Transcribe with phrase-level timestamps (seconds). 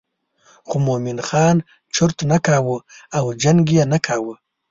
[0.67, 1.57] خو مومن خان
[1.95, 2.77] چرت نه کاوه
[3.17, 4.33] او جنګ یې نه کاوه.